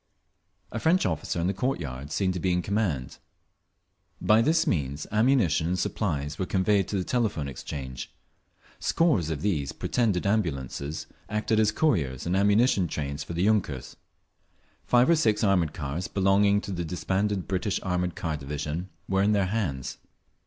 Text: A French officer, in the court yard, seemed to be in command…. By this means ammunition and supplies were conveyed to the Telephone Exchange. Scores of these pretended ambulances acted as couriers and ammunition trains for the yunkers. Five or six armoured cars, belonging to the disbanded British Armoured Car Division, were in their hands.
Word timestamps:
A 0.71 0.79
French 0.79 1.05
officer, 1.05 1.39
in 1.39 1.45
the 1.45 1.53
court 1.53 1.79
yard, 1.79 2.11
seemed 2.11 2.33
to 2.33 2.39
be 2.39 2.51
in 2.51 2.63
command…. 2.63 3.19
By 4.19 4.41
this 4.41 4.65
means 4.65 5.05
ammunition 5.11 5.67
and 5.67 5.77
supplies 5.77 6.39
were 6.39 6.47
conveyed 6.47 6.87
to 6.87 6.97
the 6.97 7.03
Telephone 7.03 7.47
Exchange. 7.47 8.11
Scores 8.79 9.29
of 9.29 9.41
these 9.43 9.71
pretended 9.71 10.25
ambulances 10.25 11.05
acted 11.29 11.59
as 11.59 11.71
couriers 11.71 12.25
and 12.25 12.35
ammunition 12.35 12.87
trains 12.87 13.23
for 13.23 13.33
the 13.33 13.43
yunkers. 13.45 13.95
Five 14.87 15.07
or 15.07 15.15
six 15.15 15.43
armoured 15.43 15.71
cars, 15.75 16.07
belonging 16.07 16.61
to 16.61 16.71
the 16.71 16.83
disbanded 16.83 17.47
British 17.47 17.79
Armoured 17.83 18.15
Car 18.15 18.37
Division, 18.37 18.89
were 19.07 19.21
in 19.21 19.33
their 19.33 19.45
hands. 19.45 19.99